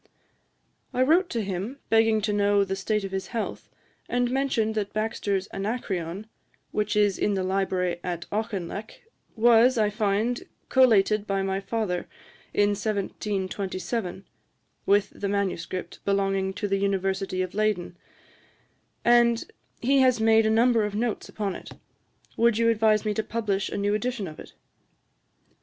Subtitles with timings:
[0.95, 3.69] I wrote to him, begging to know the state of his health,
[4.09, 6.25] and mentioned that Baxter's Anacreon,
[6.71, 9.03] 'which is in the library at Auchinleck,
[9.35, 12.07] was, I find, collated by my father
[12.51, 14.25] in 1727,
[14.87, 15.67] with the MS.
[16.03, 17.95] belonging to the University of Leyden,
[19.05, 19.51] and
[19.83, 21.73] he has made a number of Notes upon it.
[22.37, 24.53] Would you advise me to publish a new edition of it?'